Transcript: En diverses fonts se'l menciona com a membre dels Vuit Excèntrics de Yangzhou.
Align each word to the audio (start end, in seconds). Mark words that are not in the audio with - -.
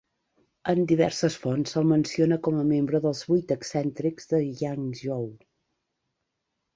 En 0.71 0.79
diverses 0.91 1.35
fonts 1.41 1.73
se'l 1.75 1.85
menciona 1.91 2.39
com 2.47 2.57
a 2.61 2.65
membre 2.69 3.01
dels 3.03 3.21
Vuit 3.33 3.53
Excèntrics 3.57 4.31
de 4.31 4.39
Yangzhou. 4.63 5.29